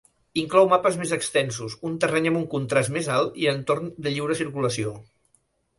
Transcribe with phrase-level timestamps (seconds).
[0.43, 4.41] Inclou mapes més extensos, un terreny amb un contrast més alt i entorns de lliure
[4.45, 4.99] circulació.